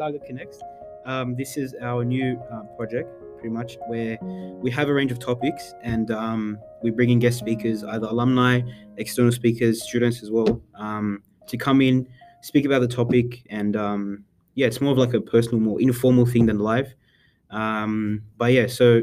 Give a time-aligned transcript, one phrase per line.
[0.00, 0.60] Saga Connects.
[1.04, 4.16] Um, this is our new uh, project, pretty much, where
[4.62, 8.62] we have a range of topics and um, we bring in guest speakers, either alumni,
[8.96, 12.08] external speakers, students as well, um, to come in,
[12.40, 13.42] speak about the topic.
[13.50, 16.94] And um, yeah, it's more of like a personal, more informal thing than live.
[17.50, 19.02] Um, but yeah, so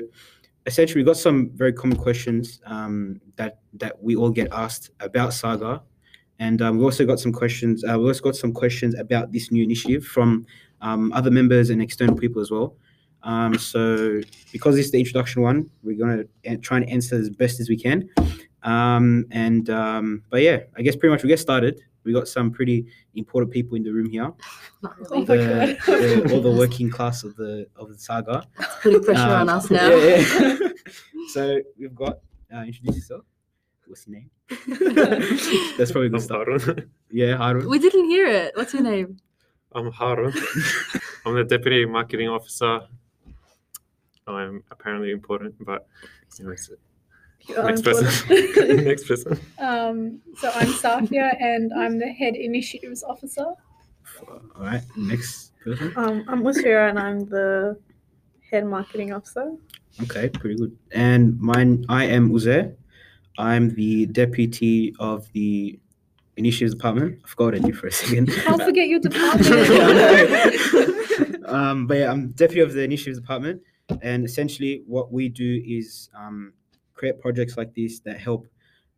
[0.65, 5.31] essentially, we've got some very common questions um, that that we all get asked about
[5.31, 5.83] Saga,
[6.39, 7.83] and um, we also got some questions.
[7.83, 10.47] Uh, we also got some questions about this new initiative from
[10.81, 12.75] um, other members and external people as well.
[13.23, 16.23] Um, so because this is the introduction one, we're gonna
[16.57, 18.07] try and answer as best as we can.
[18.63, 21.81] Um, and um, but yeah, I guess pretty much we get started.
[22.03, 22.85] We got some pretty
[23.15, 24.31] important people in the room here.
[24.81, 25.73] Not Oh really.
[25.73, 28.47] The, the- all the working class of the of the saga.
[28.57, 29.89] That's Putting pressure on Um, us now.
[29.89, 30.57] yeah, yeah.
[31.33, 32.19] so we've got
[32.53, 33.25] uh, introduce yourself.
[33.87, 34.29] What's your name?
[35.77, 36.47] That's probably a good I'm start.
[36.61, 36.89] Harun.
[37.11, 37.67] Yeah, Harun.
[37.69, 38.51] We didn't hear it.
[38.55, 39.17] What's your name?
[39.73, 40.33] I'm Harun.
[41.25, 42.81] I'm the deputy marketing officer.
[44.27, 45.87] I'm apparently important, but
[46.39, 46.71] anyways,
[47.49, 47.83] next important.
[47.83, 48.85] person.
[48.85, 49.39] next person.
[49.59, 53.45] Um, so I'm Safia and I'm the head initiatives officer.
[54.27, 55.93] All right, next person.
[55.95, 57.77] Um, I'm Usira and I'm the
[58.49, 59.53] head marketing officer.
[60.03, 60.77] Okay, pretty good.
[60.91, 62.75] And mine, I am Uzair.
[63.37, 65.79] I'm the deputy of the
[66.37, 67.19] initiatives department.
[67.23, 68.31] I forgot what I did for a second.
[68.47, 69.69] I'll forget your department.
[69.69, 71.53] Yeah, I know.
[71.53, 73.61] um, but yeah, I'm deputy of the initiatives department,
[74.01, 76.53] and essentially what we do is um,
[76.93, 78.47] create projects like this that help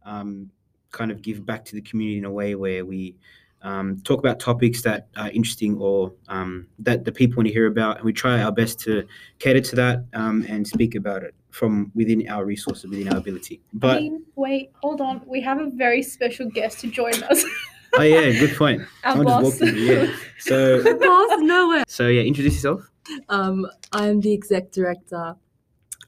[0.05, 0.49] um,
[0.91, 3.15] kind of give back to the community in a way where we
[3.61, 7.67] um, talk about topics that are interesting or um, that the people want to hear
[7.67, 9.05] about, and we try our best to
[9.39, 13.59] cater to that um, and speak about it from within our resources, within our ability.
[13.63, 15.21] I But mean, wait, hold on.
[15.25, 17.43] We have a very special guest to join us.
[17.95, 18.81] oh yeah, good point.
[19.03, 19.57] Our Someone boss.
[19.59, 19.75] just in.
[19.77, 20.15] Yeah.
[20.39, 21.83] So Boss, nowhere.
[21.87, 22.89] so yeah, introduce yourself.
[23.29, 25.35] Um, I'm the exec director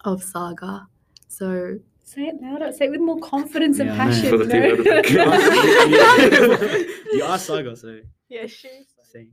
[0.06, 0.88] of Saga.
[1.28, 1.80] So
[2.14, 2.74] Say it louder.
[2.74, 4.30] Say it with more confidence and Yeah, I passion.
[4.38, 8.88] For the you people at the you are Saga, so Yeah, she's.
[9.04, 9.32] same.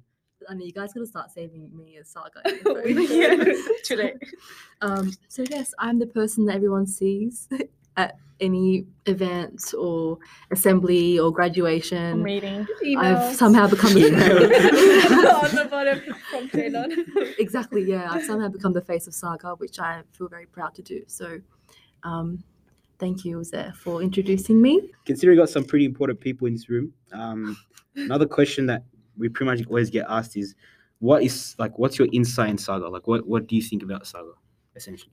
[0.48, 2.40] I mean, you guys gotta start saving me as Saga.
[2.86, 3.52] yeah,
[3.82, 4.12] too.
[4.80, 7.48] Um, so yes, I'm the person that everyone sees
[7.96, 10.18] at any event or
[10.52, 12.22] assembly or graduation.
[12.22, 12.64] Meeting.
[12.96, 14.04] I've somehow become the
[15.42, 16.00] on the bottom
[16.30, 17.34] from Jadon.
[17.40, 18.06] exactly yeah.
[18.08, 21.02] I've somehow become the face of Saga, which I feel very proud to do.
[21.08, 21.40] So,
[22.04, 22.44] um,
[22.98, 24.90] thank you, Uzair, for introducing me.
[25.04, 27.56] Considering we got some pretty important people in this room, um,
[27.96, 28.84] another question that
[29.16, 30.54] we pretty much always get asked is,
[31.00, 32.88] what is like, what's your insight in Saga?
[32.88, 34.32] Like, what what do you think about Saga,
[34.74, 35.12] essentially?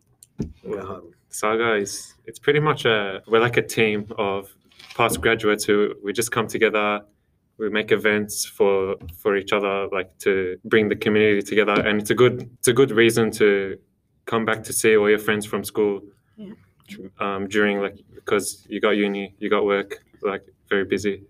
[0.64, 4.56] Well, Saga is it's pretty much a we're like a team of
[4.96, 7.02] past graduates who we just come together.
[7.58, 12.10] We make events for for each other, like to bring the community together, and it's
[12.10, 13.78] a good it's a good reason to
[14.26, 16.02] come back to see all your friends from school.
[16.36, 16.54] Yeah.
[17.20, 21.24] Um, during like because you got uni, you got work, like very busy.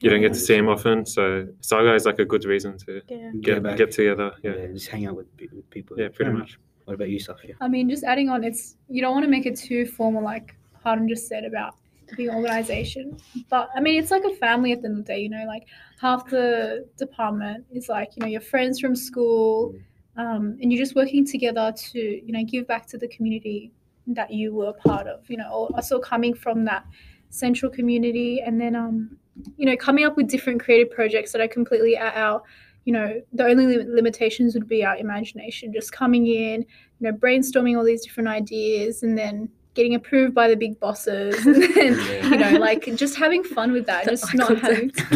[0.00, 3.02] You don't get to see them often, so Saga is like a good reason to
[3.08, 3.30] Yeah.
[3.40, 3.76] get back.
[3.76, 4.32] get together.
[4.42, 4.54] yeah.
[4.56, 5.96] Yeah, just hang out with, with people.
[5.98, 6.58] yeah, pretty Fair much.
[6.86, 7.54] What about you, Safia?
[7.60, 10.56] I mean, just adding on, it's you don't want to make it too formal, like
[10.82, 11.76] Harden just said about
[12.16, 13.16] the organization.
[13.48, 15.20] But I mean, it's like a family at the end of the day.
[15.20, 15.66] You know, like
[16.00, 19.74] half the department is like you know your friends from school,
[20.16, 23.70] um, and you're just working together to you know give back to the community
[24.06, 25.28] that you were part of.
[25.28, 26.84] You know, or also coming from that
[27.30, 29.16] central community, and then um,
[29.56, 32.42] you know, coming up with different creative projects that are completely at our
[32.84, 36.66] you know, the only li- limitations would be our imagination, just coming in, you
[37.00, 41.62] know, brainstorming all these different ideas and then getting approved by the big bosses and
[41.74, 44.90] then, you know, like just having fun with that, just eye not having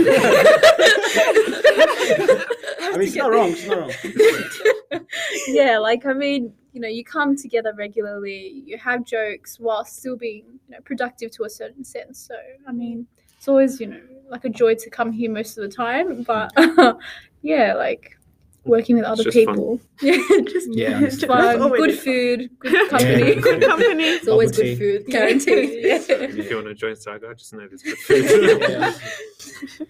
[2.79, 3.51] I mean, it's not wrong.
[3.51, 5.07] It's not wrong.
[5.49, 10.15] yeah, like I mean, you know, you come together regularly, you have jokes while still
[10.15, 12.19] being, you know, productive to a certain sense.
[12.19, 12.35] So
[12.69, 13.07] I mean,
[13.39, 16.23] it's always, you know, like a joy to come here most of the time.
[16.23, 16.53] But
[17.43, 18.19] yeah, like
[18.65, 19.47] working with other just fun.
[19.55, 19.81] people.
[20.03, 22.05] Yeah, just Yeah, it's fun, That's always good fun.
[22.05, 23.29] food, good company.
[23.35, 23.41] Yeah.
[23.41, 24.05] Good company.
[24.05, 24.99] It's always Bubble good tea.
[24.99, 25.71] food, guaranteed.
[25.83, 25.99] Yeah.
[26.11, 28.61] If you want to join Saga, just know there's good food.
[28.69, 28.93] Yeah.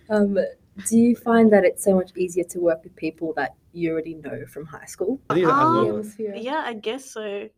[0.09, 0.39] Um,
[0.85, 4.15] do you find that it's so much easier to work with people that you already
[4.15, 5.21] know from high school?
[5.31, 5.97] I think that as well.
[5.99, 7.49] Um, yeah, I guess so.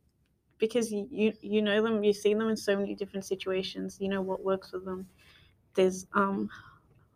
[0.59, 3.99] Because you, you you know them, you've seen them in so many different situations.
[4.01, 5.07] You know what works for them.
[5.75, 6.51] There's um,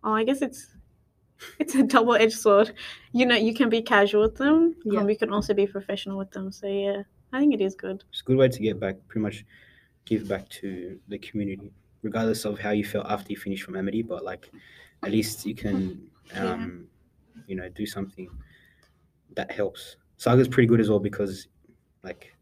[0.05, 0.75] oh, I guess it's
[1.59, 2.73] it's a double edged sword.
[3.13, 4.77] You know, you can be casual with them.
[4.85, 5.01] Yeah.
[5.01, 6.53] Um, you can also be professional with them.
[6.53, 7.03] So yeah,
[7.33, 8.05] I think it is good.
[8.11, 9.45] It's a good way to get back, pretty much
[10.05, 11.73] give back to the community,
[12.03, 14.03] regardless of how you felt after you finished from Amity.
[14.03, 14.51] But like,
[15.03, 16.01] at least you can,
[16.33, 16.45] Yeah.
[16.53, 16.87] um,
[17.47, 18.29] you know, do something
[19.35, 19.97] that helps.
[20.17, 21.49] Saga's pretty good as well because
[22.05, 22.33] like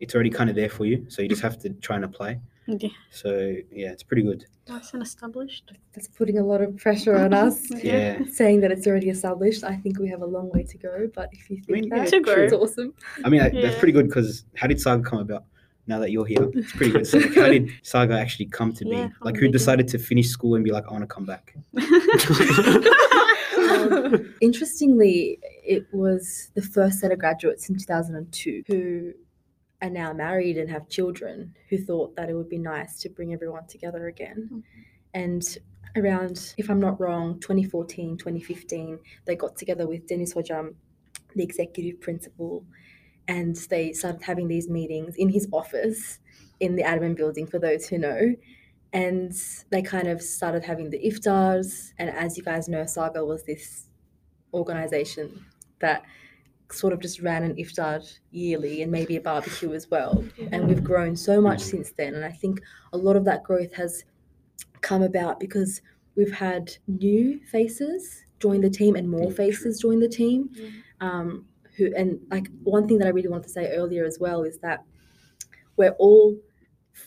[0.00, 2.38] it's already kind of there for you, so you just have to try and apply.
[2.66, 2.88] Yeah.
[3.10, 4.44] So yeah, it's pretty good.
[4.68, 5.72] Nice and established.
[5.94, 7.62] That's putting a lot of pressure on us.
[7.82, 8.18] Yeah.
[8.30, 11.08] Saying that it's already established, I think we have a long way to go.
[11.14, 12.92] But if you I mean, think yeah, that, To it's awesome.
[13.24, 15.44] I mean, I- that's pretty good because how did Saga come about?
[15.86, 17.06] Now that you're here, it's pretty good.
[17.06, 18.90] So like, how did Saga actually come to be?
[18.90, 21.24] Yeah, from like, who decided to finish school and be like, I want to come
[21.24, 21.54] back?
[23.58, 29.12] Um, interestingly, it was the first set of graduates in 2002 who
[29.82, 33.32] are now married and have children who thought that it would be nice to bring
[33.32, 34.48] everyone together again.
[34.52, 34.62] Mhm.
[35.14, 35.58] And
[35.96, 40.74] around, if I'm not wrong, 2014, 2015, they got together with Dennis Hojam,
[41.34, 42.64] the executive principal,
[43.28, 46.20] and they started having these meetings in his office
[46.60, 48.34] in the admin building, for those who know.
[48.92, 49.32] And
[49.70, 51.92] they kind of started having the iftars.
[51.98, 53.86] And as you guys know saga was this
[54.54, 55.44] organization
[55.80, 56.04] that
[56.72, 60.24] sort of just ran an iftar yearly and maybe a barbecue as well.
[60.50, 62.14] And we've grown so much since then.
[62.14, 62.60] And i think
[62.92, 64.04] a lot of that growth has
[64.80, 65.80] come about because
[66.16, 70.50] we've had new faces join the team and more faces join the team.
[71.00, 71.46] Um,
[71.76, 74.58] who and like one thing that i really wanted to say earlier as well is
[74.58, 74.84] that
[75.76, 76.36] we're all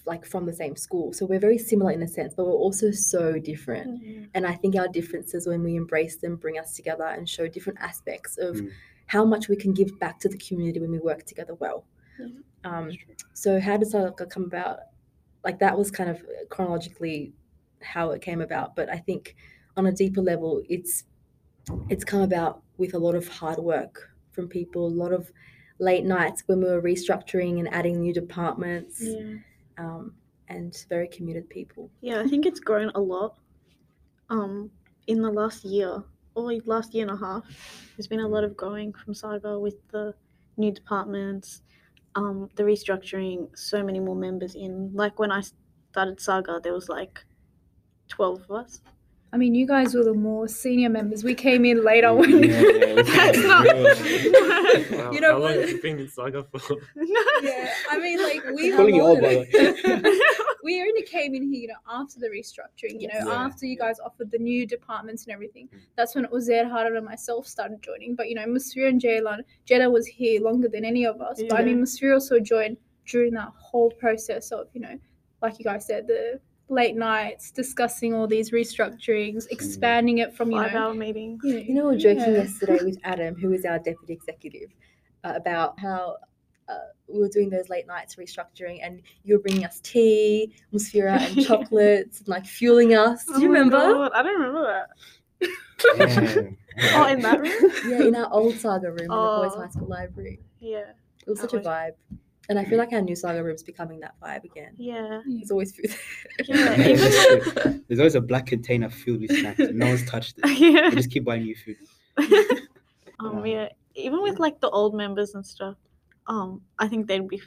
[0.05, 2.91] like from the same school so we're very similar in a sense but we're also
[2.91, 4.25] so different Yeah.
[4.35, 7.79] and i think our differences when we embrace them bring us together and show different
[7.81, 8.69] aspects of Mm.
[9.07, 11.85] how much we can give back to the community when we work together well
[12.19, 12.27] Yeah.
[12.63, 12.91] um,
[13.33, 14.79] so how does that come about
[15.43, 17.33] like that was kind of chronologically
[17.81, 19.35] how it came about but i think
[19.77, 21.05] on a deeper level it's
[21.89, 25.31] it's come about with a lot of hard work from people a lot of
[25.79, 29.35] late nights when we were restructuring and adding new departments Yeah.
[29.77, 30.13] um,
[30.49, 33.37] and very committed people Yeah, I think it's grown a lot.
[34.29, 34.71] Um,
[35.07, 36.03] in the last year
[36.35, 37.43] or last year and a half,
[37.95, 40.13] there's been a lot of growing from Saga with the
[40.57, 41.61] new departments,
[42.15, 44.91] um, the restructuring, so many more members in.
[44.93, 45.41] Like when I
[45.91, 47.25] started Saga, there was like
[48.07, 48.81] twelve of us.
[49.31, 51.23] I mean, you guys were the more senior members.
[51.23, 52.43] We came in later when.
[52.43, 52.61] Yeah, yeah,
[52.95, 55.55] we That's came not- Wow, You know how long what?
[55.59, 56.59] have you been in Saga for?
[57.41, 58.71] yeah, I mean, like we.
[58.75, 62.99] Calling you old, by the we only came in here, you know, after the restructuring,
[63.01, 63.45] you know, Yeah.
[63.45, 65.67] after you guys offered the new departments and everything.
[65.73, 65.79] Mm.
[65.95, 68.15] That's when Uzair Harder and myself started joining.
[68.15, 71.41] But, you know, Musfir and Jaylan, Jeddah was here longer than any of us.
[71.49, 71.65] But I Yeah.
[71.67, 72.77] mean, Musfir also joined
[73.07, 74.99] during that whole process of, you know,
[75.41, 76.39] like you guys said, the
[76.69, 81.41] late nights, discussing all these restructurings, expanding it from, you Five know, hour meetings.
[81.43, 82.41] you know, You know, we were joking yeah.
[82.43, 84.69] yesterday with Adam, who is our deputy executive,
[85.23, 86.17] uh, about how
[86.67, 86.73] uh,
[87.07, 91.45] we were doing those late nights restructuring, and you were bringing us tea, musfira, and
[91.47, 93.25] chocolates, and like fueling us.
[93.25, 93.77] Do Oh you my remember?
[93.93, 94.63] God, I don't remember
[95.41, 95.49] that.
[96.93, 97.71] Oh, in that room?
[97.87, 99.61] Yeah, in our old saga room in the boys' Oh.
[99.61, 100.39] high school library.
[100.59, 100.91] Yeah.
[101.25, 101.91] It was That such a vibe,
[102.49, 104.73] and I feel like our new saga room is becoming that vibe again.
[104.77, 105.21] Yeah.
[105.27, 105.95] There's always food.
[106.45, 106.89] Yeah, there.
[106.89, 110.57] even There's there's always a black container filled with snacks and no one's touched it.
[110.59, 110.89] yeah.
[110.89, 111.77] We just keep buying new food.
[113.19, 113.43] um, Wow.
[113.43, 113.69] yeah.
[113.95, 115.75] Even with like the old members and stuff,
[116.27, 117.41] um, I think they'd be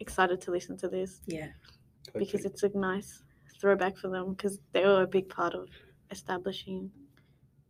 [0.00, 1.48] excited to listen to this yeah,
[2.18, 3.22] because it's a nice
[3.60, 5.68] throwback for them because they were a big part of
[6.10, 6.90] establishing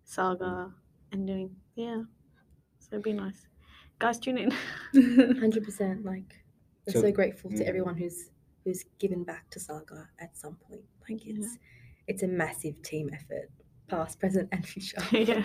[0.04, 0.72] Saga
[1.12, 2.02] and doing yeah.
[2.78, 3.46] So it'd be nice.
[3.98, 4.50] Guys, tune in.
[5.38, 6.04] hundred percent.
[6.04, 6.41] Like,
[6.86, 7.62] we're So- so, grateful to mm.
[7.68, 8.30] everyone who's
[8.64, 10.82] who's given back to Saga at some point.
[11.08, 11.34] Like, Yeah.
[11.38, 11.58] it's
[12.06, 13.50] it's a massive team effort,
[13.88, 15.02] past, present, and future.
[15.12, 15.42] yeah.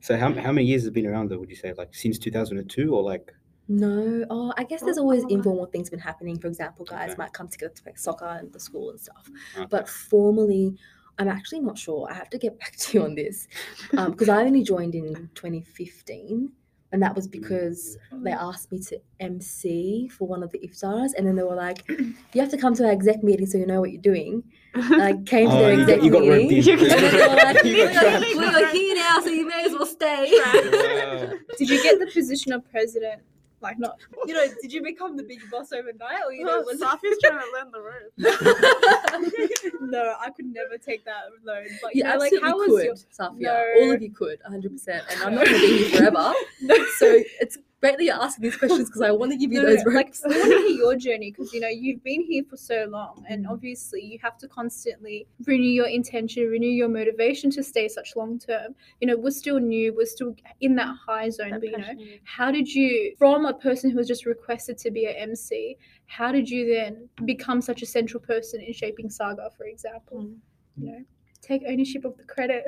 [0.00, 1.38] So how, how many years has it been around though?
[1.38, 3.32] Would you say like since 2002 or like
[3.68, 5.28] No, oh, I guess there's always oh.
[5.28, 6.38] informal things been happening.
[6.40, 7.18] For example, guys Okay.
[7.18, 9.28] might come together to play soccer and the school and stuff.
[9.56, 9.66] okay.
[9.70, 10.76] But formally,
[11.18, 12.08] I'm actually not sure.
[12.10, 13.46] I have to get back to you on this
[13.92, 16.50] because I only joined in 2015,
[16.92, 21.26] and that was because they asked me to MC for one of the iftars, and
[21.26, 23.80] then they were like, "You have to come to our exec meeting so you know
[23.80, 24.42] what you're doing."
[24.74, 26.78] And I came to Oh, their exec you got roped meeting.
[26.78, 26.90] in.
[26.90, 29.64] and they were like, You got "We are- we are here now, so you may
[29.64, 30.30] as well stay.
[30.44, 31.32] Wow.
[31.58, 33.22] Did you get the position of president?
[33.62, 36.20] Like, not, you know, did you become the big boss overnight?
[36.26, 39.78] Or, you know, was Safi's trying to learn the ropes.
[39.80, 41.68] no, I could never take that load.
[41.80, 42.94] But, you You know, like, how was could, your.
[42.94, 43.82] Safia.
[43.82, 44.88] All of you could, 100%.
[44.88, 46.32] And I'm not going to be here forever.
[46.60, 49.60] No, So it's great that you're asking these questions because I want to give you
[49.60, 50.14] No, those no, like.
[50.24, 53.24] I want to hear your journey because you know you've been here for so long,
[53.28, 53.50] and Mm.
[53.50, 58.38] obviously you have to constantly renew your intention, renew your motivation to stay such long
[58.38, 58.74] term.
[59.00, 61.94] You know, we're still new, we're still in that high zone, That but you know,
[62.24, 66.30] how did you, from a person who was just requested to be an MC, how
[66.30, 70.18] did you then become such a central person in shaping Saga, for example?
[70.22, 70.36] Mm.
[70.78, 71.04] You know,
[71.42, 72.62] take ownership of the credit.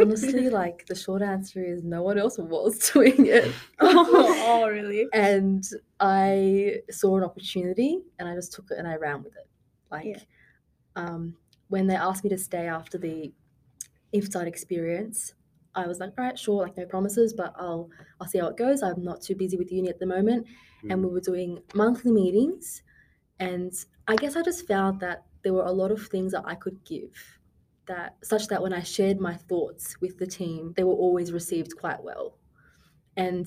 [0.00, 3.52] Honestly, like the short answer is no one else was doing it.
[3.80, 5.06] oh, really?
[5.12, 5.64] and
[5.98, 9.48] I saw an opportunity and I just took it and I ran with it.
[9.90, 10.20] Like Yeah.
[10.96, 11.36] um,
[11.68, 13.32] when they asked me to stay after the
[14.14, 15.34] iftar experience,
[15.74, 18.56] I was like, all right, sure, like no promises, but I'll I'll see how it
[18.56, 18.82] goes.
[18.82, 20.46] I'm not too busy with uni at the moment.
[20.88, 22.82] And we were doing monthly meetings
[23.38, 23.70] and
[24.08, 26.82] I guess I just found that there were a lot of things that I could
[26.84, 27.12] give
[27.86, 31.76] that such that when I shared my thoughts with the team, they were always received
[31.76, 32.36] quite well.
[33.16, 33.46] And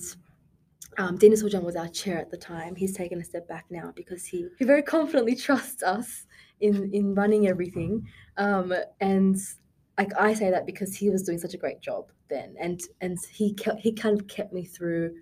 [0.98, 2.76] um, Dennis Hojan was our chair at the time.
[2.76, 6.26] He's taken a step back now because he, he very confidently trusts us
[6.60, 8.06] in, in running everything.
[8.36, 9.36] Um, and
[9.98, 13.18] like I say that because he was doing such a great job then, and and
[13.30, 15.14] he kept, he kind of kept me through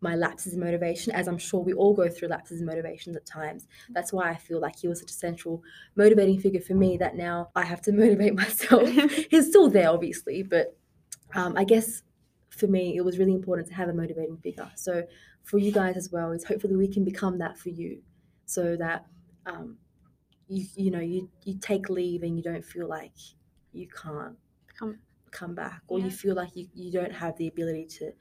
[0.00, 3.26] my lapses in motivation, as I'm sure we all go through lapses in motivation at
[3.26, 3.66] times.
[3.90, 5.62] That's why I feel like he was such a central
[5.96, 8.88] motivating figure for me that now I have to motivate myself.
[9.30, 10.76] He's still there, obviously, but
[11.34, 12.02] um, I guess
[12.50, 14.70] for me, it was really important to have a motivating figure.
[14.76, 15.04] So
[15.42, 18.02] for you guys as well, is hopefully we can become that for you,
[18.46, 19.06] so that
[19.46, 19.78] um,
[20.48, 23.12] you you know you you take leave and you don't feel like
[23.72, 24.36] you can't
[24.78, 25.00] Come-
[25.30, 26.06] come back, or Yeah.
[26.06, 28.12] you feel like you, you don't have the ability to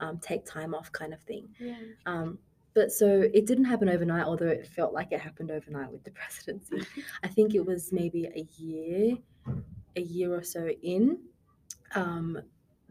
[0.00, 1.48] um, take time off, kind of thing.
[1.58, 1.76] yeah.
[2.06, 2.38] Um,
[2.74, 6.10] but so it didn't happen overnight, although it felt like it happened overnight with the
[6.20, 6.82] presidency.
[7.22, 9.16] I think it was maybe a year,
[9.96, 11.18] a year or so in,
[11.94, 12.40] um,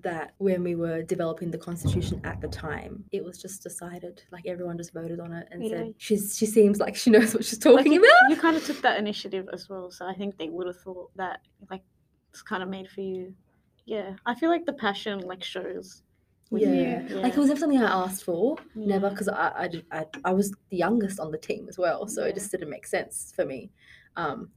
[0.02, 4.22] that when we were developing the constitution at the time, it was just decided.
[4.32, 7.44] Like everyone just voted on it and said, "She's she seems like she knows what
[7.46, 10.14] she's Like, talking you, about." you kind of took that initiative as well, so I
[10.14, 11.84] think they would have thought that like
[12.32, 13.34] it's kind of made for you.
[13.86, 16.04] Yeah, I feel like the passion like shows.
[16.54, 17.02] With you, Yeah.
[17.10, 17.16] Yeah.
[17.18, 19.48] Like it was never something I asked for, never, because I,
[19.92, 22.30] I, I I was the youngest on the team as well, so Yeah.
[22.30, 23.72] it just didn't make sense for me.
[24.16, 24.50] Um,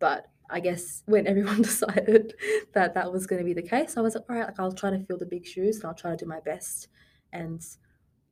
[0.00, 2.34] but I guess when everyone decided
[2.74, 4.72] that that was going to be the case, I was like, all right, like I'll
[4.72, 6.88] try to fill the big shoes and I'll try to do my best,
[7.32, 7.60] and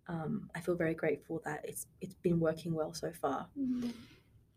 [0.08, 3.46] um, I feel very grateful that it's it's been working well so far.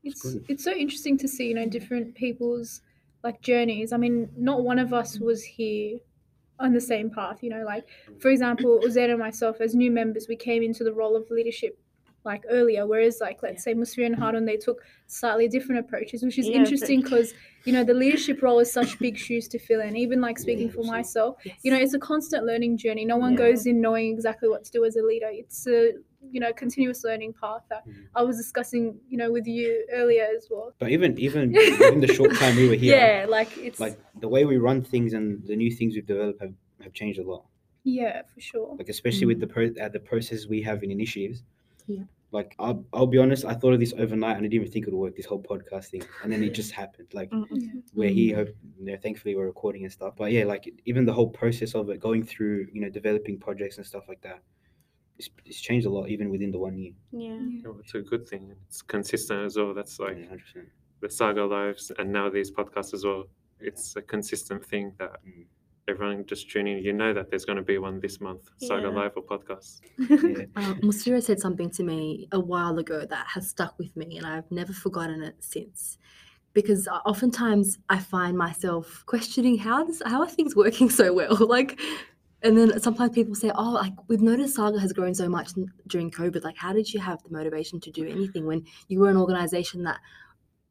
[0.03, 0.45] It's good.
[0.49, 2.81] it's so interesting to see, you know, different people's
[3.23, 3.93] like journeys.
[3.93, 5.99] I mean, not one of us was here
[6.59, 7.85] on the same path, you know, like
[8.19, 11.77] for example, Uzair and myself as new members, we came into the role of leadership
[12.25, 16.39] like earlier, whereas like let's say Musfir and Harun, they took slightly different approaches, which
[16.39, 17.33] is Yeah, interesting because
[17.65, 19.97] you know the leadership role is such big shoes to fill in.
[19.97, 21.57] Even like speaking for myself, Yes.
[21.63, 23.03] you know, it's a constant learning journey.
[23.03, 23.39] No one Yeah.
[23.39, 25.29] goes in knowing exactly what to do as a leader.
[25.31, 25.93] It's a
[26.33, 28.05] you know continuous learning path that Mhm.
[28.19, 29.67] I was discussing, you know, with you
[29.99, 30.67] earlier as well.
[30.81, 31.43] But even even
[31.95, 34.79] in the short time we were here, Yeah, like it's like the way we run
[34.93, 36.53] things and the new things we've developed have,
[36.85, 37.43] have changed a lot.
[37.99, 38.69] yeah for sure.
[38.79, 41.39] Like especially with the pro- uh, the process we have in initiatives.
[41.95, 42.05] Yeah.
[42.37, 44.83] Like I'll, I'll be honest, I thought of this overnight and I didn't even think
[44.87, 45.15] it would work.
[45.19, 47.09] This whole podcast thing, and then it just happened.
[47.19, 48.49] Like Mm, we're here, hope,
[48.79, 50.13] you know, thankfully we're recording and stuff.
[50.21, 53.75] But yeah, like even the whole process of it, going through, you know, developing projects
[53.77, 54.39] and stuff like that,
[55.17, 56.93] it's, it's changed a lot even within the one year.
[57.11, 57.39] Yeah.
[57.67, 58.53] Oh, It's a good thing.
[58.67, 59.73] It's consistent as well.
[59.73, 60.61] That's like Yeah,
[61.01, 63.25] the saga lives and now these podcasts as well.
[63.59, 65.45] It's a consistent thing that Mm.
[65.87, 66.83] everyone just tuning in.
[66.83, 68.99] You know that there's going to be one this month, Saga Yeah.
[68.99, 69.81] Live or podcast.
[69.97, 70.73] Yeah.
[70.81, 74.49] Musfira said something to me a while ago that has stuck with me, and I've
[74.51, 75.97] never forgotten it since.
[76.53, 81.35] Because uh, oftentimes I find myself questioning how does how are things working so well,
[81.57, 81.79] like,
[82.43, 85.51] and then sometimes people say, "Oh, like we've noticed Saga has grown so much
[85.87, 86.43] during COVID.
[86.43, 89.83] Like, how did you have the motivation to do anything when you were an organization
[89.83, 89.99] that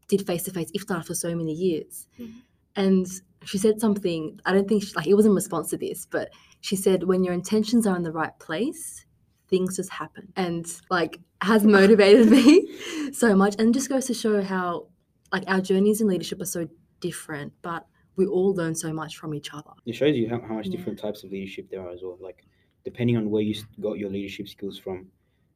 [0.08, 2.42] did face to face iftar for so many years?" Mhm.
[2.76, 3.06] And
[3.44, 4.40] she said something.
[4.46, 7.24] I don't think she, like it was in response to this, but she said, "When
[7.24, 9.04] your intentions are in the right place."
[9.48, 12.66] things just happen and like has motivated me
[13.12, 14.88] so much and just goes to show how
[15.30, 16.66] like our journeys in leadership are so
[17.00, 20.54] different but we all learn so much from each other It shows you how, how
[20.54, 20.70] much Yeah.
[20.70, 22.18] different types of leadership there are as well.
[22.20, 22.44] Like
[22.84, 25.10] depending on where you got your leadership skills from,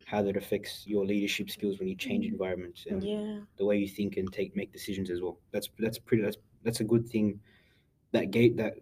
[0.04, 3.46] how that affects your leadership skills when you change environments and Yeah.
[3.56, 5.40] the way you think and take make decisions as well.
[5.52, 7.40] That's that's pretty that's that's a good thing
[8.12, 8.74] that gave that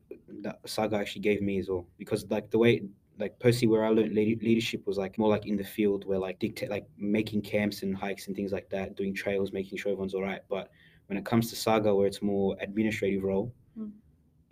[0.43, 2.83] that saga actually gave me as well because like the way
[3.19, 6.39] like personally where I learned leadership was like more like in the field where like
[6.41, 10.15] dictate like making camps and hikes and things like that, doing trails, making sure everyone's
[10.15, 10.43] all right.
[10.49, 10.71] But
[11.07, 13.64] when it comes to saga where it's more administrative role, Mm.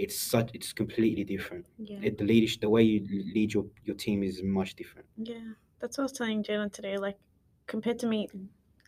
[0.02, 1.64] It's such it's completely different.
[1.78, 2.00] Yeah.
[2.02, 3.00] It, the leadership, the way you
[3.34, 5.06] lead your your team is much different.
[5.16, 6.96] Yeah, that's what I was telling Jalen today.
[7.06, 7.18] Like,
[7.66, 8.28] compared to me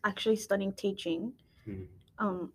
[0.05, 1.33] actually studying teaching,
[1.67, 1.87] Mm.
[2.19, 2.53] um,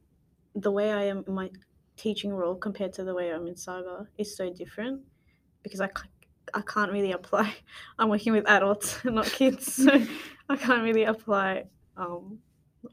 [0.65, 1.49] the way I am in my
[1.97, 5.01] teaching role compared to the way I'm in Saga is so different
[5.63, 5.89] because I,
[6.53, 7.47] I can't really apply.
[7.99, 9.91] I'm working with adults, not kids, so
[10.47, 11.65] I can't really apply
[11.97, 12.37] um,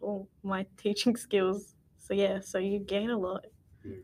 [0.01, 1.75] all my teaching skills.
[1.99, 3.45] So yeah, so you gain a lot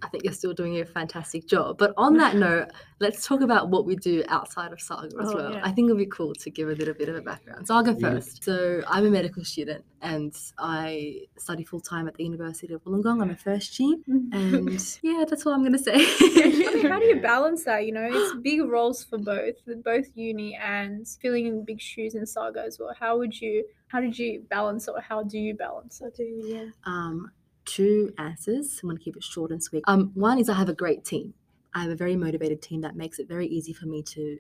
[0.02, 1.78] I think you're still doing a fantastic job.
[1.78, 2.68] But on that note,
[3.00, 5.52] let's talk about what we do outside of Saga as Oh, well.
[5.52, 5.60] yeah.
[5.64, 7.66] I think it would be cool to give a little bit of a background.
[7.66, 8.10] So I'll go Yeah.
[8.14, 8.44] first.
[8.44, 13.22] So I'm a medical student and I study full time at the University of Wollongong.
[13.22, 13.96] I'm a first year.
[14.32, 14.70] And
[15.02, 15.94] yeah, that's what I'm going to say.
[15.94, 17.84] I mean, how do you balance that?
[17.86, 22.14] You know, it's big roles for both, with both uni and filling in big shoes
[22.14, 22.94] in Saga as well.
[22.98, 26.06] How would you, how did you balance it, or how do you balance it?
[26.06, 26.64] I do, yeah.
[26.84, 27.30] um,
[27.64, 28.80] two answers.
[28.82, 29.84] I'm going to keep it short and sweet.
[29.86, 31.34] Um, one is I have a great team.
[31.74, 34.38] I have a very motivated team that makes it very easy for me to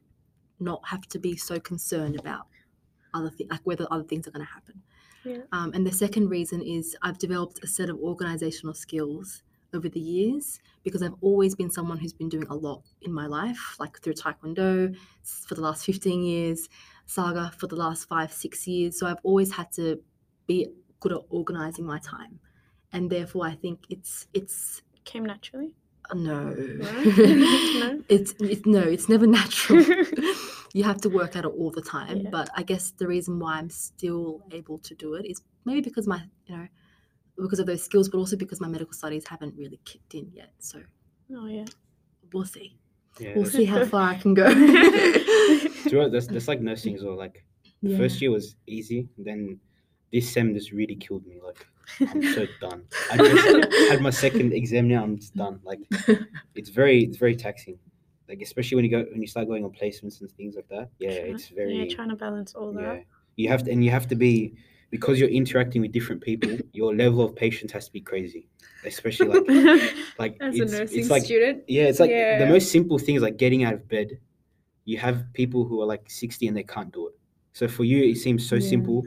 [0.60, 2.46] not have to be so concerned about
[3.14, 4.82] other things, like whether other things are going to happen.
[5.24, 5.42] Yeah.
[5.52, 9.42] Um, and the second reason is I've developed a set of organizational skills
[9.74, 13.26] over the years because I've always been someone who's been doing a lot in my
[13.26, 16.68] life, like through Taekwondo for the last 15 years,
[17.06, 18.98] Saga for the last five, six years.
[18.98, 20.00] So I've always had to
[20.46, 20.68] be
[21.00, 22.38] good at organizing my time.
[22.92, 25.74] And therefore, I think it's it's Came naturally.
[26.10, 28.02] uh, no, No?
[28.08, 29.82] it's it's no, it's never natural.
[30.74, 32.18] you have to work at it all the time.
[32.18, 32.30] Yeah.
[32.30, 36.06] But I guess the reason why I'm still able to do it is maybe because
[36.06, 36.68] my you know
[37.38, 40.52] because of those skills, but also because my medical studies haven't really kicked in yet.
[40.58, 40.80] So
[41.34, 41.64] oh yeah.
[42.32, 42.76] we'll see.
[43.20, 44.52] Yeah, We'll see how far I can go.
[44.52, 47.16] do you know that's, that's like nursing as well.
[47.16, 47.44] Like
[47.80, 47.98] Yeah.
[47.98, 49.58] first year was easy, then
[50.12, 51.40] this sem just really killed me.
[51.44, 51.66] Like
[52.00, 52.84] I'm so done.
[53.10, 55.02] I just had my second exam now.
[55.02, 55.60] I'm just done.
[55.64, 55.80] Like
[56.54, 57.78] it's very it's very taxing.
[58.28, 60.90] Like especially when you go when you start going on placements and things like that.
[60.98, 62.80] Yeah, Try- it's very Yeah, trying to balance all yeah.
[62.94, 63.04] that.
[63.36, 64.54] You have to and you have to be
[64.90, 66.50] because you're interacting with different people.
[66.72, 68.48] Your level of patience has to be crazy.
[68.84, 69.46] Especially like
[70.18, 72.38] like As it's, a nursing it's like student, yeah, it's like Yeah.
[72.38, 74.18] the most simple things like getting out of bed.
[74.84, 77.14] You have people who are like 60 and they can't do it.
[77.52, 78.68] So for you, it seems so Yeah.
[78.68, 79.04] simple.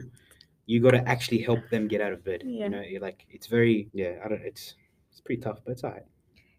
[0.66, 2.42] You got to actually help them get out of bed.
[2.44, 2.64] Yeah.
[2.64, 4.20] You know, you're like it's very yeah.
[4.24, 4.42] I don't.
[4.42, 4.74] It's
[5.10, 6.06] it's pretty tough, but it's alright.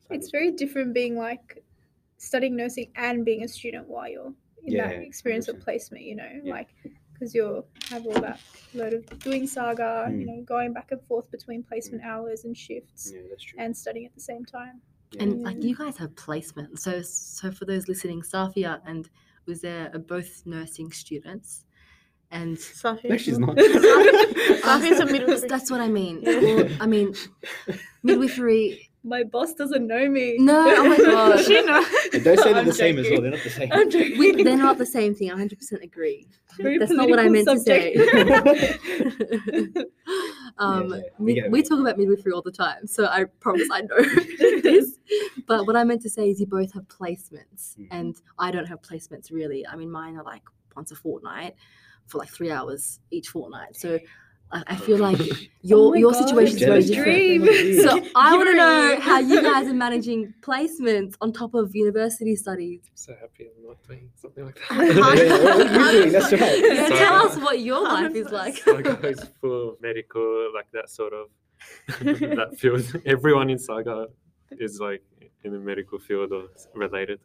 [0.09, 1.63] it's very different being like
[2.17, 4.33] studying nursing and being a student while you're
[4.65, 5.63] in that Yeah, experience of 100%.
[5.63, 6.03] placement.
[6.05, 6.53] You know, Yeah.
[6.53, 6.69] like
[7.13, 8.39] because you'll have all that
[8.73, 10.07] load of doing saga.
[10.09, 10.25] You Mm.
[10.27, 13.59] know, going back and forth between placement hours and shifts Yeah, that's true.
[13.59, 14.81] and studying at the same time.
[15.11, 15.23] Yeah.
[15.23, 16.79] And like you guys have placement.
[16.79, 19.09] So so for those listening, Safia and
[19.47, 21.65] Uzair both nursing students.
[22.29, 23.09] And Safi.
[23.09, 23.55] no, she's not.
[23.55, 25.47] Safi's a midwifery.
[25.47, 26.19] that's what I mean.
[26.21, 26.39] Yeah.
[26.39, 27.13] Well, I mean,
[28.03, 28.89] midwifery.
[29.03, 30.35] My boss doesn't know me.
[30.37, 31.39] No, oh my god.
[31.45, 31.81] she know.
[32.11, 33.21] Don't say they're I'm the same as well.
[33.21, 33.69] They're not the same.
[33.71, 34.17] I'm joking.
[34.19, 35.31] We, they're not the same thing.
[35.31, 36.27] I 100% agree.
[36.57, 39.85] Very That's not what I meant political to say.
[40.57, 43.67] um, Yeah, yeah, we mid- we talk about midwifery all the time, so I promise
[43.71, 44.01] I know
[44.61, 44.97] this.
[45.47, 47.87] But what I meant to say is you both have placements, Mm.
[47.91, 49.65] and I don't have placements really.
[49.65, 50.41] I mean, mine are like
[50.75, 51.55] once a fortnight
[52.07, 53.75] for like three hours each fortnight.
[53.75, 53.99] So
[54.51, 55.19] I, I feel like
[55.61, 57.43] your Oh your God, situation is very different.
[57.43, 57.81] Dream.
[57.83, 62.35] So I want to know how you guys are managing placements on top of university
[62.35, 62.81] studies.
[62.85, 65.43] I'm so happy I'm not doing something like Yeah, yeah, that.
[65.43, 66.11] what are you doing?
[66.13, 66.59] That's right.
[66.59, 66.97] Yeah, Sorry.
[66.99, 68.57] tell us what your life is like.
[68.57, 71.27] Saga is full of medical, like that sort of
[71.99, 72.85] that field.
[73.05, 74.07] Everyone in Saga
[74.51, 75.03] is like
[75.43, 77.19] in the medical field or related.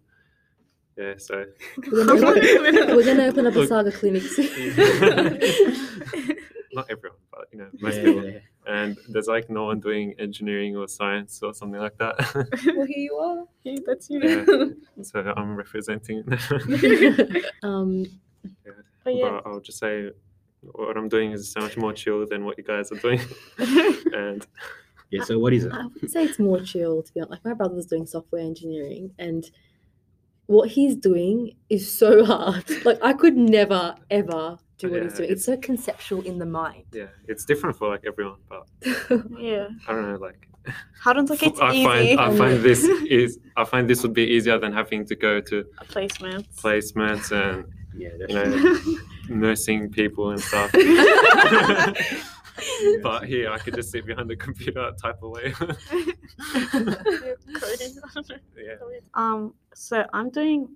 [0.96, 1.44] Yeah, so
[1.90, 3.68] We're gonna open, we're gonna open up a Look.
[3.68, 4.76] saga clinic soon.
[6.74, 8.24] not everyone, but you know, most Yeah, people.
[8.28, 8.38] yeah.
[8.66, 12.16] And there's like no one doing engineering or science or something like that.
[12.76, 13.44] well, here you are.
[13.64, 14.20] Yeah, that's you.
[14.22, 14.44] Yeah.
[15.02, 16.24] so I'm representing.
[17.62, 18.06] um,
[19.04, 19.40] But yeah.
[19.42, 20.10] But I'll just say
[20.60, 23.20] what I'm doing is so much more chill than what you guys are doing.
[24.12, 24.46] and
[25.10, 25.24] Yeah.
[25.24, 25.72] So what is it?
[25.72, 27.32] I would say it's more chill to be honest.
[27.32, 29.50] Like my brother's doing software engineering, and
[30.52, 32.64] what he's doing is so hard.
[32.84, 35.30] Like I could never ever do what he's doing.
[35.30, 36.84] It's so conceptual in the mind.
[36.92, 38.66] yeah, it's different for like everyone, but
[39.38, 39.68] yeah.
[39.88, 40.48] I don't know, like
[41.06, 41.84] I don't think it's I easy.
[42.16, 45.40] find I find this is I find this would be easier than having to go
[45.40, 46.46] to placements.
[46.62, 47.64] placements and
[47.96, 48.10] Yeah.
[48.28, 48.76] You know
[49.28, 50.70] nursing people and stuff.
[53.02, 55.50] but here I could just sit behind the computer, type away.
[55.52, 55.76] Coding.
[58.56, 58.74] yeah.
[59.14, 60.68] Um, so I'm doing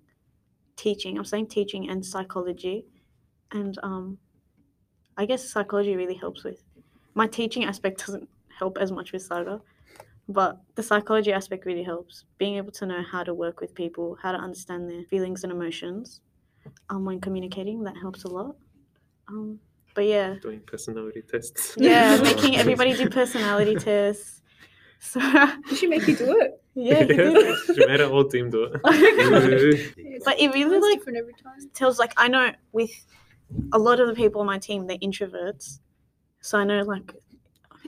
[0.76, 1.16] teaching.
[1.18, 2.84] I'm saying teaching and psychology,
[3.52, 4.18] and um,
[5.16, 6.62] I guess psychology really helps with
[7.14, 8.28] my teaching aspect doesn't
[8.58, 9.60] help as much with Saga,
[10.28, 12.24] but the psychology aspect really helps.
[12.38, 15.52] Being able to know how to work with people, how to understand their feelings and
[15.52, 16.20] emotions,
[16.90, 18.56] um, when communicating, that helps a lot.
[19.28, 19.58] Um,
[19.94, 21.74] but yeah, Doing personality tests.
[21.78, 24.42] yeah, making everybody do personality tests.
[25.00, 25.20] So
[25.68, 26.62] Did she make you do it?
[26.76, 28.80] Yeah, he she made a whole team do it.
[30.24, 31.70] But it really like different every time.
[31.72, 32.90] tells like I know with
[33.72, 35.80] a lot of the people on my team they're introverts,
[36.40, 37.12] so I know like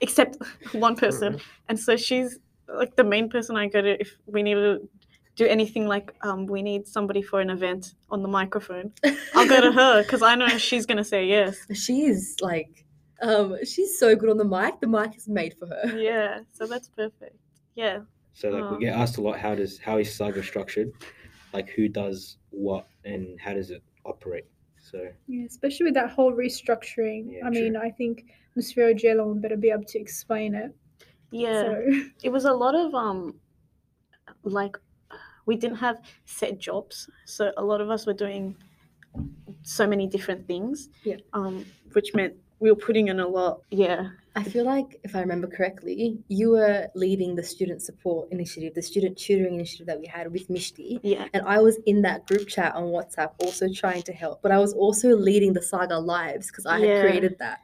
[0.00, 0.38] except
[0.72, 4.54] one person, and so she's like the main person I go to if we need
[4.54, 4.88] to
[5.36, 8.92] do anything like um we need somebody for an event on the microphone.
[9.34, 11.58] I'll go to her because I know she's gonna say yes.
[11.74, 12.84] She is like,
[13.20, 14.80] um, she's so good on the mic.
[14.80, 15.98] The mic is made for her.
[15.98, 17.36] Yeah, so that's perfect.
[17.74, 18.00] Yeah,
[18.32, 20.92] So like Um, we get asked a lot, how does how is Saga structured?
[21.52, 24.44] Like who does what and how does it operate?
[24.78, 27.32] So Yeah, especially with that whole restructuring.
[27.32, 27.62] Yeah, I true.
[27.62, 28.24] mean, I think
[28.56, 30.74] Musfiro Jelon better be able to explain it.
[31.30, 31.62] yeah.
[31.62, 31.90] So
[32.22, 33.40] It was a lot of um,
[34.44, 34.76] like
[35.46, 38.54] we didn't have set jobs, so a lot of us were doing
[39.62, 40.90] so many different things.
[41.04, 41.16] Yeah.
[41.32, 43.62] Um, which meant we were putting in a lot.
[43.70, 44.10] Yeah.
[44.38, 48.82] I feel like, if I remember correctly, you were leading the student support initiative, the
[48.82, 51.00] student tutoring initiative that we had with Mishti.
[51.02, 51.26] Yeah.
[51.34, 54.58] And I was in that group chat on WhatsApp also trying to help, but I
[54.58, 57.58] was also leading the Saga Lives because I had created that.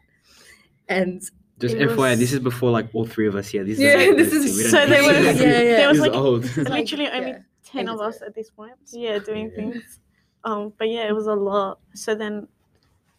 [0.88, 1.22] And
[1.60, 3.64] just It FYI, was- this is before like all three of us here.
[3.64, 5.76] This Yeah, is this this is- so there was- Yeah, yeah.
[5.76, 6.44] there was like- old.
[6.56, 8.72] like, Literally only yeah, ten of us at this point.
[8.92, 9.56] Yeah, doing Yeah.
[9.56, 10.00] things.
[10.44, 11.78] Um, but yeah, it was a lot.
[11.94, 12.48] So then,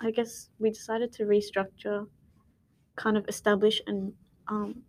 [0.02, 2.06] I guess we decided to restructure,
[2.95, 4.13] kind of establish and
[4.47, 4.81] um,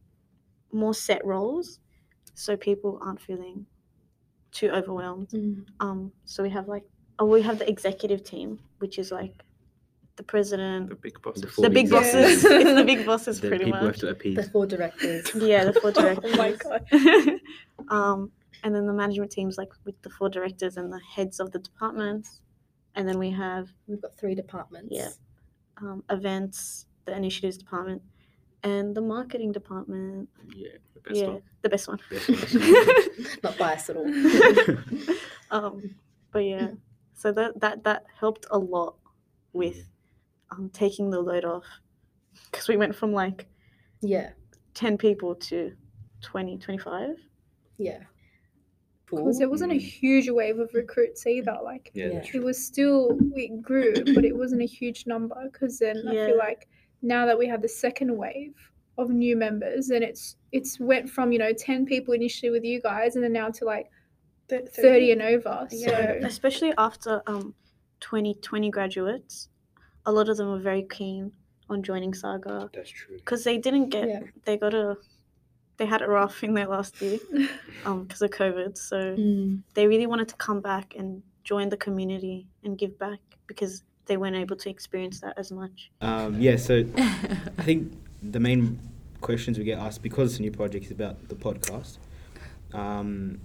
[0.73, 1.81] more set roles,
[2.35, 3.66] so people aren't feeling
[4.53, 5.29] too overwhelmed.
[5.31, 5.64] Mm.
[5.81, 6.85] Um, so we have like,
[7.19, 9.42] oh, we have the executive team, which is like
[10.16, 11.40] the president, The big boss.
[11.40, 12.42] The the big big bosses.
[12.42, 12.45] bosses.
[12.45, 13.99] it's the big bosses, the pretty people have much.
[14.01, 14.37] to appease.
[14.37, 15.35] the four directors.
[15.35, 16.33] Yeah, the four directors.
[16.35, 16.85] oh my god.
[17.88, 18.31] um,
[18.64, 21.59] and then the management teams, like with the four directors and the heads of the
[21.59, 22.40] departments.
[22.95, 24.88] And then we have We've got three departments.
[24.90, 25.11] Yeah.
[25.83, 28.03] um, events, the initiatives department,
[28.62, 30.29] and the marketing department.
[30.55, 30.69] Yeah.
[30.95, 31.42] The best yeah, one.
[31.62, 32.01] the best one.
[32.11, 32.87] Best one.
[33.42, 34.07] Not biased at all.
[35.51, 35.95] um,
[36.33, 36.69] but yeah,
[37.14, 38.97] so that that that helped a lot
[39.53, 39.88] with
[40.51, 41.64] um, taking the load off
[42.51, 43.47] because we went from like
[44.03, 44.31] yeah.
[44.75, 45.73] 10 people to
[46.23, 47.16] 20 25
[47.79, 48.01] Yeah.
[49.11, 49.81] Because there wasn't a Mm.
[49.81, 51.57] huge wave of recruits either.
[51.62, 52.25] Like Yeah, Yeah.
[52.35, 55.37] it was still it grew, but it wasn't a huge number.
[55.51, 56.69] Because then I feel like
[57.03, 58.55] now that we have the second wave
[58.99, 62.81] of new members, and it's it's went from you know ten people initially with you
[62.81, 63.91] guys, and then now to like
[64.49, 65.67] thirty and over.
[65.71, 67.55] So Yeah, especially after um
[68.01, 69.49] 2020 graduates,
[70.05, 71.33] a lot of them were very keen
[71.69, 73.17] on joining Saga That's true.
[73.17, 74.21] because they didn't get Yeah.
[74.45, 74.97] they got a
[75.79, 77.19] they had it rough in their last year
[77.85, 78.77] um because of COVID.
[78.79, 79.63] So Mm.
[79.75, 84.16] they really wanted to come back and join the community and give back because they
[84.16, 85.90] weren't able to experience that as much.
[86.01, 86.85] Um, yeah, so
[87.59, 87.92] I think
[88.23, 88.79] the main
[89.21, 91.99] questions we get asked because it's a new project is about the podcast.
[92.73, 93.40] Um,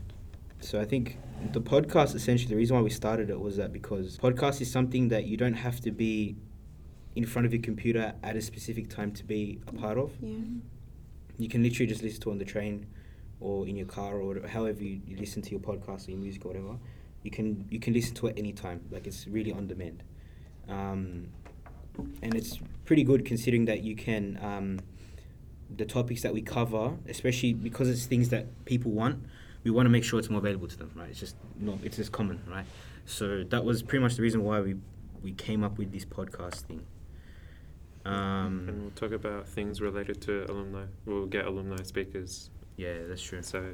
[0.59, 1.17] so I think
[1.51, 5.09] the podcast essentially the reason why we started it was that because podcast is something
[5.09, 6.35] that you don't have to be
[7.15, 10.11] in front of your computer at a specific time to be a part of.
[10.21, 10.37] Yeah.
[11.37, 12.85] You can literally just listen to it on the train
[13.39, 16.19] or in your car or whatever, however you, you listen to your podcast or your
[16.19, 16.77] music or whatever.
[17.23, 18.81] You can you can listen to it anytime.
[18.91, 20.03] Like it's really on demand.
[20.69, 21.27] Um,
[22.21, 24.79] and it's pretty good considering that you can um,
[25.75, 29.23] the topics that we cover, especially because it's things that people want.
[29.63, 31.09] We want to make sure it's more available to them, right?
[31.09, 32.65] It's just not it's just common, right?
[33.05, 34.75] So that was pretty much the reason why we
[35.21, 36.83] we came up with this podcast thing.
[38.05, 40.85] Um, And we'll talk about things related to alumni.
[41.05, 42.49] We'll get alumni speakers.
[42.77, 43.43] yeah, that's true.
[43.43, 43.73] So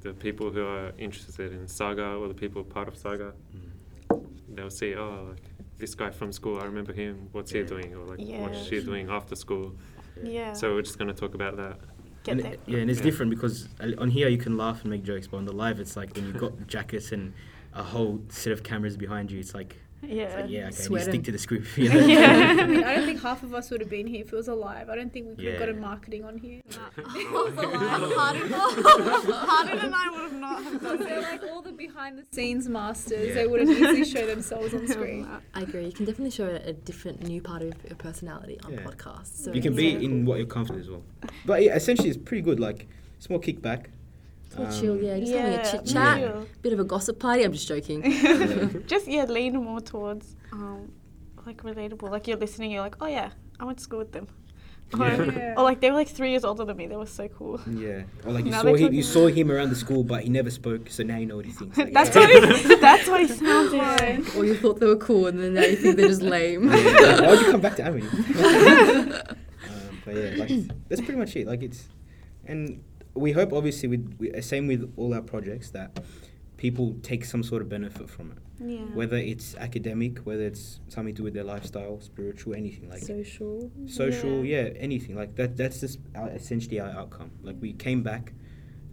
[0.00, 4.26] the people who are interested in Saga or the people part of Saga, Mm.
[4.54, 5.42] they'll see, oh, like
[5.78, 7.28] this guy from school, I remember him.
[7.32, 7.94] What's he doing?
[7.94, 8.40] Or like, Yeah.
[8.42, 9.74] what's she doing after school?
[10.22, 10.52] Yeah.
[10.54, 11.78] So we're just going to talk about that.
[12.24, 12.52] get and there.
[12.54, 13.04] it- yeah, and it's Yeah.
[13.04, 15.78] different because uh, on here you can laugh and make jokes, but on the live
[15.78, 17.32] it's like when you've got jackets and
[17.72, 20.22] a whole set of cameras behind you, it's like, Yeah.
[20.24, 21.08] it's like yeah, okay, I Sweating.
[21.12, 21.78] stick to the script.
[21.78, 21.98] you know?
[22.06, 22.56] Yeah.
[22.60, 24.48] I mean, I don't think half of us would have been here if it was
[24.48, 24.88] alive.
[24.88, 25.58] I don't think we could have Yeah.
[25.60, 26.60] gotten marketing on here.
[28.46, 32.68] Harden and I would have not have done They're like all the behind the scenes
[32.68, 33.28] masters.
[33.28, 33.34] Yeah.
[33.34, 35.28] They would have easily show themselves on screen.
[35.54, 35.86] I agree.
[35.86, 38.80] You can definitely show a, a different new part of your personality on Yeah.
[38.80, 39.44] podcasts.
[39.44, 40.24] So you can it's be so in cool.
[40.32, 41.02] what you're comfortable as well.
[41.44, 42.60] But yeah, essentially it's pretty good.
[42.60, 43.86] Like it's more kickback.
[44.46, 45.18] It's more chill, yeah.
[45.18, 46.46] Just having a chit chat, chill.
[46.62, 47.42] bit of a gossip party.
[47.44, 48.02] I'm just joking.
[48.86, 50.92] Just yeah, lean more towards um
[51.46, 52.10] like relatable.
[52.10, 53.30] Like you're listening, you're like, oh yeah,
[53.60, 54.28] I went to school with them.
[54.94, 55.54] Or, Yeah.
[55.56, 56.86] or like they were like three years older than me.
[56.86, 57.60] They were so cool.
[57.68, 60.28] Yeah, or like you Now saw him, you saw him around the school, but he
[60.28, 61.76] never spoke, so now you know what he thinks.
[61.78, 62.22] Like, That's yeah.
[62.22, 64.36] what he, that's what he sounds like.
[64.36, 66.70] or you thought they were cool, and then now you think they're just lame.
[66.70, 68.06] Yeah, Why'd you come back to Amity?
[68.06, 70.50] um, but yeah, like
[70.88, 71.46] that's pretty much it.
[71.48, 71.88] Like it's,
[72.46, 72.82] and
[73.16, 75.98] we hope obviously with we, uh, same with all our projects that
[76.56, 78.38] people take some sort of benefit from it,
[78.70, 78.78] Yeah.
[78.94, 83.70] whether it's academic, whether it's something to do with their lifestyle, spiritual, anything like Social.
[83.86, 84.70] social, yeah.
[84.76, 85.56] anything like that.
[85.56, 87.30] That's just our, essentially our outcome.
[87.42, 88.32] Like we came back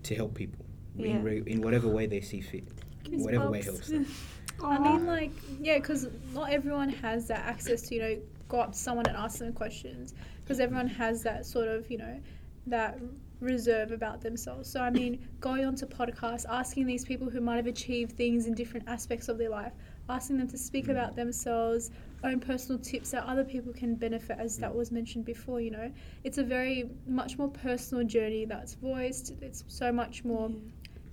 [0.04, 0.66] to help people
[0.98, 1.08] Yeah.
[1.08, 2.66] in, re- in whatever way they see fit,
[3.10, 4.06] whatever way helps them.
[4.64, 5.32] I mean, like,
[5.62, 8.18] yeah, because not everyone has that access to, you know,
[8.50, 10.14] go up to someone and ask them questions.
[10.44, 12.20] Because everyone has that sort of, you know,
[12.68, 13.00] that
[13.44, 14.70] reserve about themselves.
[14.70, 18.48] So, I mean, going on to podcasts, asking these people who might have achieved things
[18.48, 19.74] in different aspects of their life,
[20.10, 20.92] asking them to speak mm.
[20.92, 21.92] about themselves,
[22.24, 24.76] own personal tips that other people can benefit, as that mm.
[24.76, 25.92] was mentioned before, you know.
[26.24, 29.34] It's a very, much more personal journey that's voiced.
[29.42, 30.52] It's so much more,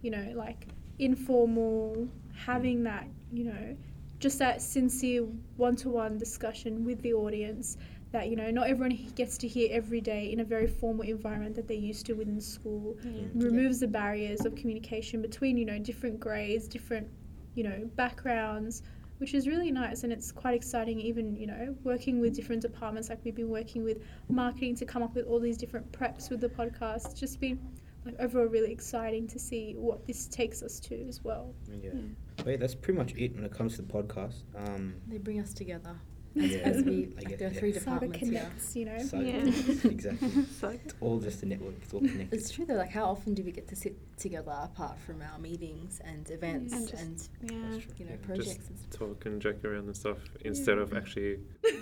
[0.03, 0.67] you know, like
[0.99, 2.85] informal, having mm.
[2.85, 3.77] that, you know,
[4.19, 5.23] just that sincere
[5.57, 7.79] one to one discussion with the audience
[8.13, 11.55] that, you know, not everyone gets to hear every day in a very formal environment
[11.55, 12.97] that they're used to within school.
[13.35, 17.07] Removes the barriers of communication between, you know, different grades, different,
[17.55, 18.83] you know, backgrounds,
[19.19, 23.11] which is really nice and it's quite exciting even, you know, working with different departments
[23.11, 26.41] like we've been working with marketing to come up with all these different preps with
[26.41, 27.11] the podcast.
[27.11, 27.61] It's just been
[28.05, 31.55] like overall really exciting to see what this takes us to as well.
[31.83, 31.91] Yeah.
[32.37, 34.43] But yeah, that's pretty much it when it comes to the podcast.
[34.57, 35.95] Um, They bring us together.
[36.37, 38.29] As, Yeah, as we, I like, there are three Saga departments here.
[38.29, 38.99] connects, you know.
[39.03, 39.37] so Yeah.
[39.91, 40.29] exactly.
[40.85, 41.75] It's all just a network.
[41.83, 42.33] It's all connected.
[42.39, 42.75] It's true though.
[42.75, 46.73] Like, how often do we get to sit together apart from our meetings and events
[46.73, 47.81] And and, just- That's yeah.
[47.99, 48.27] you know Yeah.
[48.27, 48.91] projects and stuff?
[48.99, 51.41] Talk and joke around and stuff instead of actually.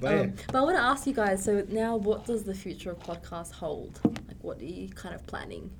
[0.00, 1.42] But yeah, Um, but I want to ask you guys.
[1.42, 3.98] So now, what does the future of podcast hold?
[4.04, 5.70] Like, what are you kind of planning?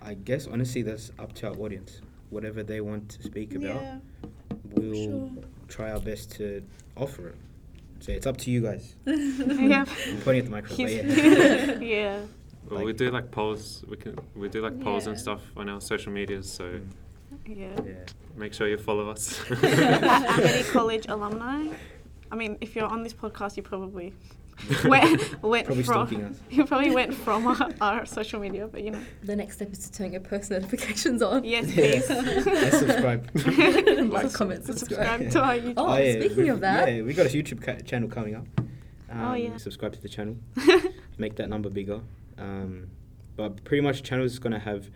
[0.00, 2.00] I guess honestly, that's up to our audience.
[2.30, 3.98] Whatever they want to speak about, Yeah,
[4.74, 5.30] we'll sure.
[5.68, 6.62] try our best to
[6.96, 7.36] offer it.
[8.00, 8.94] So it's up to you guys.
[9.06, 9.84] yeah.
[10.06, 10.88] I'm pointing at the microphone.
[10.88, 11.78] Yeah.
[11.80, 12.20] yeah.
[12.68, 13.84] Well, we do like polls.
[13.88, 16.50] We can we do like polls and stuff on our social medias.
[16.50, 16.86] So mm.
[17.46, 17.68] Yeah.
[17.84, 17.94] yeah.
[18.36, 19.40] make sure you follow us.
[19.50, 21.68] Amity College alumni.
[22.30, 24.12] I mean, if you're on this podcast, you probably
[24.84, 26.36] went, went Probably from stalking us.
[26.50, 29.78] you probably went from our, our social media, but you know, The next step is
[29.80, 31.44] to turn your post notifications on.
[31.44, 32.00] yes, Yeah.
[32.00, 32.46] please.
[32.46, 33.30] Let's subscribe.
[34.12, 35.20] like, comment, subscribe.
[35.20, 35.74] subscribe to our YouTube.
[35.76, 38.46] Oh, speaking we've- of that- yeah, we got a YouTube ca- channel coming up.
[39.10, 39.56] Um, Oh, yeah.
[39.56, 40.36] Subscribe to the channel.
[41.18, 42.00] Make that number bigger.
[42.38, 42.88] Um,
[43.36, 44.90] but pretty much, the channel is gonna have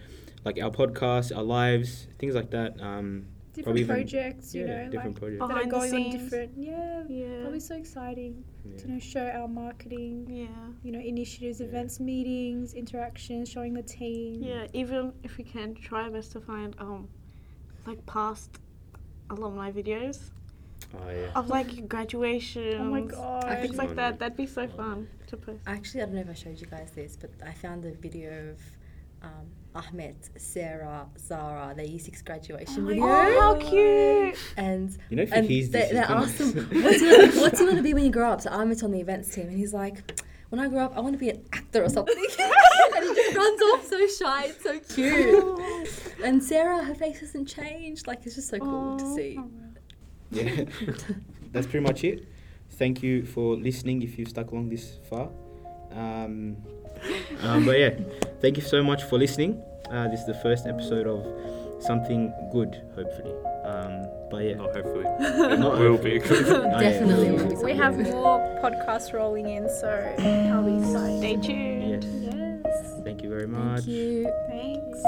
[0.44, 2.80] like our podcast, our lives, things like that.
[2.80, 5.38] Um, Different Probably even- projects, you yeah, know, different like projects.
[5.40, 6.22] that are Behind the going on scenes.
[6.22, 6.50] different.
[6.56, 7.40] Yeah, yeah.
[7.42, 8.76] probably so exciting Yeah.
[8.78, 10.26] to you know show our marketing.
[10.30, 10.46] Yeah.
[10.84, 11.66] You know, initiatives, Yeah.
[11.66, 14.40] events, meetings, interactions, showing the team.
[14.42, 17.08] Yeah, even if we can try our best to find um
[17.86, 18.50] like past
[19.30, 20.30] alumni videos
[20.94, 21.30] Oh yeah.
[21.34, 22.76] of like graduations.
[22.78, 23.58] Oh my god.
[23.62, 24.18] Things like that.
[24.20, 25.60] That'd be so fun to post.
[25.66, 28.50] Actually, I don't know if I showed you guys this, but I found a video
[28.50, 28.60] of
[29.22, 33.04] um, Ahmed, Sarah, Zara, their year six graduation video.
[33.04, 34.36] Oh, how cute!
[34.56, 37.82] And You know, and they, they he's asked him, what's you, gonna, you going to
[37.82, 38.40] be when you grow up?
[38.40, 41.14] So Ahmed's on the events team, and he's like, when I grow up, I want
[41.14, 42.14] to be an actor or something.
[42.96, 44.44] and he just runs off so shy.
[44.46, 45.88] It's so cute.
[46.24, 48.06] And Sarah, her face hasn't changed.
[48.06, 49.40] Like, it's just so cool to see.
[50.30, 50.64] yeah.
[51.52, 52.28] That's pretty much it.
[52.72, 54.02] Thank you for listening.
[54.02, 55.30] If you've stuck along this far.
[55.92, 56.58] Um,
[57.42, 57.90] um, but yeah,
[58.40, 59.62] thank you so much for listening.
[59.90, 61.24] Uh, this is the first episode of
[61.82, 63.34] something good, hopefully.
[63.64, 65.04] Um, but yeah, Not hopefully.
[65.58, 66.18] Not will hopefully.
[66.18, 66.48] be good.
[66.48, 66.80] Oh, yeah.
[66.80, 71.18] Definitely will We have more podcasts rolling in, so I'll be excited.
[71.18, 72.04] Stay tuned.
[72.04, 72.34] Yes.
[72.64, 73.00] Yes.
[73.04, 73.80] Thank you very much.
[73.80, 74.32] Thank you.
[74.48, 75.02] Thanks.